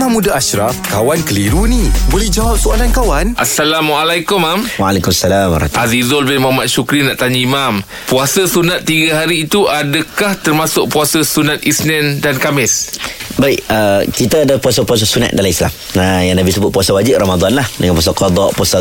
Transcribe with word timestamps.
Imam 0.00 0.16
Muda 0.16 0.32
Ashraf, 0.32 0.72
kawan 0.88 1.20
keliru 1.28 1.68
ni. 1.68 1.92
Boleh 2.08 2.32
jawab 2.32 2.56
soalan 2.56 2.88
kawan? 2.88 3.36
Assalamualaikum, 3.36 4.40
Mam. 4.40 4.64
Waalaikumsalam 4.80 5.52
warahmatullahi 5.52 5.92
Azizul 5.92 6.24
bin 6.24 6.40
Muhammad 6.40 6.72
Syukri 6.72 7.04
nak 7.04 7.20
tanya 7.20 7.36
Imam. 7.36 7.84
Puasa 8.08 8.48
sunat 8.48 8.88
tiga 8.88 9.20
hari 9.20 9.44
itu 9.44 9.68
adakah 9.68 10.40
termasuk 10.40 10.88
puasa 10.88 11.20
sunat 11.20 11.68
Isnin 11.68 12.16
dan 12.24 12.40
Kamis? 12.40 12.96
Baik, 13.40 13.64
uh, 13.72 14.04
kita 14.12 14.44
ada 14.44 14.60
puasa-puasa 14.60 15.08
sunat 15.08 15.32
dalam 15.32 15.48
Islam. 15.48 15.72
Nah, 15.96 16.20
yang 16.20 16.36
Nabi 16.36 16.52
sebut 16.52 16.68
puasa 16.68 16.92
wajib 16.92 17.16
Ramadan 17.16 17.56
lah. 17.56 17.64
Dengan 17.80 17.96
puasa 17.96 18.12
qada, 18.12 18.52
puasa 18.52 18.76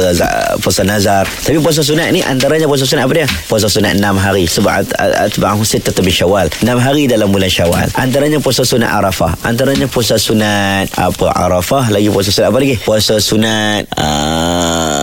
puasa 0.59 0.83
nazar. 0.83 1.23
Tapi 1.23 1.63
puasa 1.63 1.79
sunat 1.79 2.11
ni 2.11 2.19
antaranya 2.19 2.67
puasa 2.67 2.83
sunat 2.83 3.07
apa 3.07 3.23
dia? 3.23 3.27
Puasa 3.47 3.71
sunat 3.71 3.95
6 3.95 4.19
hari 4.19 4.43
sebab 4.51 4.83
at- 4.83 4.95
at- 4.99 5.31
atba'ahu 5.31 5.63
sittatu 5.63 6.03
min 6.03 6.11
Syawal. 6.11 6.51
6 6.59 6.75
hari 6.75 7.07
dalam 7.07 7.31
bulan 7.31 7.47
Syawal. 7.47 7.87
Antaranya 7.95 8.43
puasa 8.43 8.67
sunat 8.67 8.91
Arafah. 8.91 9.31
Antaranya 9.47 9.87
puasa 9.87 10.19
sunat 10.19 10.91
apa 10.99 11.31
Arafah, 11.31 11.87
lagi 11.87 12.11
puasa 12.11 12.27
sunat 12.27 12.47
apa 12.51 12.59
lagi? 12.59 12.75
Puasa 12.83 13.15
sunat 13.23 13.87
uh, 13.95 14.98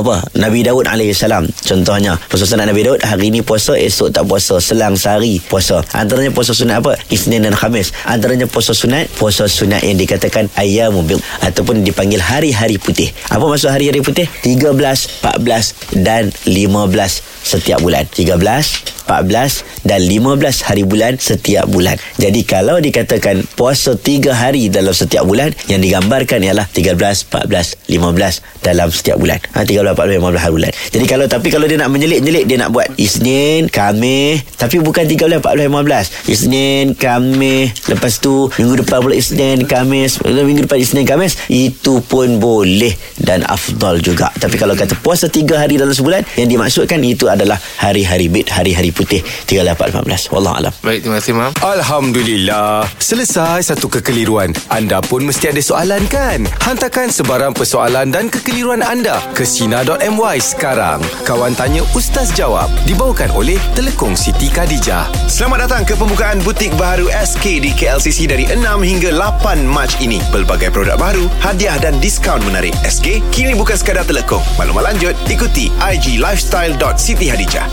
apa? 0.00 0.24
Nabi 0.36 0.64
Daud 0.64 0.88
salam. 1.12 1.44
Contohnya, 1.64 2.16
puasa 2.28 2.44
sunat 2.48 2.66
Nabi 2.68 2.82
Daud 2.86 3.00
hari 3.04 3.30
ni 3.30 3.40
puasa, 3.44 3.76
esok 3.76 4.10
tak 4.10 4.24
puasa, 4.26 4.56
selang 4.58 4.96
sehari 4.96 5.38
puasa. 5.40 5.84
Antaranya 5.92 6.32
puasa 6.32 6.56
sunat 6.56 6.80
apa? 6.80 6.92
Isnin 7.12 7.44
dan 7.44 7.54
Khamis. 7.56 7.92
Antaranya 8.04 8.48
puasa 8.48 8.72
sunat, 8.72 9.08
puasa 9.16 9.46
sunat 9.46 9.84
yang 9.84 10.00
dikatakan 10.00 10.48
ayyamul 10.56 11.04
bid 11.04 11.20
ataupun 11.44 11.84
dipanggil 11.84 12.20
hari-hari 12.20 12.76
putih. 12.76 13.12
Apa 13.28 13.44
maksud 13.46 13.70
hari-hari 13.70 14.00
putih? 14.00 14.26
13, 14.42 14.74
14 15.22 16.00
dan 16.00 16.32
15 16.48 17.22
setiap 17.44 17.80
bulan. 17.80 18.04
13, 18.08 18.99
14 19.10 19.82
dan 19.82 20.06
15 20.06 20.38
hari 20.70 20.86
bulan 20.86 21.18
setiap 21.18 21.66
bulan. 21.66 21.98
Jadi 22.22 22.46
kalau 22.46 22.78
dikatakan 22.78 23.42
puasa 23.58 23.98
3 23.98 24.30
hari 24.30 24.70
dalam 24.70 24.94
setiap 24.94 25.26
bulan 25.26 25.50
yang 25.66 25.82
digambarkan 25.82 26.38
ialah 26.46 26.70
13, 26.70 26.94
14, 27.26 27.90
15 27.90 28.62
dalam 28.62 28.88
setiap 28.94 29.18
bulan. 29.18 29.42
Ha 29.50 29.66
13, 29.66 29.98
14, 29.98 30.22
15 30.22 30.38
hari 30.38 30.54
bulan. 30.54 30.72
Jadi 30.94 31.04
kalau 31.10 31.26
tapi 31.26 31.48
kalau 31.50 31.66
dia 31.66 31.82
nak 31.82 31.90
menyelit-nyelit 31.90 32.46
dia 32.46 32.56
nak 32.62 32.70
buat 32.70 32.86
Isnin, 32.94 33.66
Khamis 33.66 34.46
tapi 34.54 34.78
bukan 34.78 35.10
13, 35.10 35.42
14, 35.42 35.66
15. 35.66 36.30
Isnin, 36.30 36.94
Khamis, 36.94 37.74
lepas 37.90 38.22
tu 38.22 38.46
minggu 38.62 38.86
depan 38.86 39.02
pula 39.02 39.18
Isnin, 39.18 39.66
Khamis, 39.66 40.22
minggu 40.22 40.70
depan 40.70 40.78
Isnin, 40.78 41.02
Khamis 41.02 41.34
itu 41.50 41.98
pun 42.06 42.38
boleh 42.38 42.94
dan 43.18 43.42
afdal 43.42 43.98
juga. 43.98 44.30
Tapi 44.38 44.54
kalau 44.54 44.78
kata 44.78 44.94
puasa 45.02 45.26
3 45.26 45.58
hari 45.58 45.80
dalam 45.80 45.90
sebulan 45.90 46.22
yang 46.38 46.46
dimaksudkan 46.46 47.00
itu 47.02 47.26
adalah 47.26 47.58
hari-hari 47.80 48.30
bid, 48.30 48.46
hari-hari 48.52 48.92
putih 49.00 49.24
13, 49.48 49.72
14, 49.72 50.04
15. 50.04 50.28
Wallahu 50.28 50.54
alam. 50.60 50.72
Baik, 50.84 51.00
terima 51.08 51.16
kasih, 51.16 51.32
Mam. 51.32 51.52
Alhamdulillah. 51.64 52.84
Selesai 53.00 53.72
satu 53.72 53.88
kekeliruan. 53.88 54.52
Anda 54.68 55.00
pun 55.00 55.24
mesti 55.24 55.48
ada 55.48 55.62
soalan 55.64 56.04
kan? 56.12 56.44
Hantarkan 56.60 57.08
sebarang 57.08 57.56
persoalan 57.56 58.12
dan 58.12 58.28
kekeliruan 58.28 58.84
anda 58.84 59.16
ke 59.32 59.48
Sina.my 59.48 60.36
sekarang. 60.36 61.00
Kawan 61.24 61.56
Tanya 61.56 61.80
Ustaz 61.96 62.36
Jawab 62.36 62.68
dibawakan 62.84 63.32
oleh 63.32 63.56
Telekong 63.72 64.12
Siti 64.12 64.52
Khadijah. 64.52 65.08
Selamat 65.24 65.64
datang 65.70 65.88
ke 65.88 65.96
pembukaan 65.96 66.36
butik 66.44 66.74
baru 66.76 67.08
SK 67.08 67.64
di 67.64 67.70
KLCC 67.72 68.28
dari 68.28 68.44
6 68.50 68.60
hingga 68.84 69.10
8 69.16 69.64
Mac 69.64 69.96
ini. 70.04 70.20
Pelbagai 70.28 70.68
produk 70.68 71.00
baru, 71.00 71.24
hadiah 71.40 71.80
dan 71.80 71.96
diskaun 72.04 72.44
menarik. 72.44 72.76
SK 72.84 73.24
kini 73.32 73.56
bukan 73.56 73.78
sekadar 73.78 74.04
telekong. 74.04 74.44
Maklumat 74.60 74.92
lanjut, 74.92 75.16
ikuti 75.30 75.72
IG 75.80 76.20
lifestyle.siti 76.20 77.26
Hadijah. 77.30 77.66